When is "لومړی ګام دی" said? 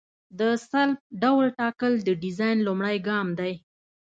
2.67-3.53